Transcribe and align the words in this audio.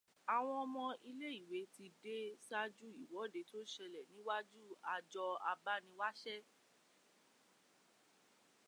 Àwọn 0.35 0.55
ọmọ 0.65 0.83
ilé 1.09 1.29
ìwé 1.41 1.59
ti 1.75 1.85
dé 2.03 2.15
ṣáájú 2.47 2.85
ìwọ́de 3.03 3.41
tó 3.51 3.59
ṣẹlẹ̀ 3.73 4.05
níwájú 4.13 4.61
àjọ 4.95 5.25
abániwáṣẹ́ 5.51 6.39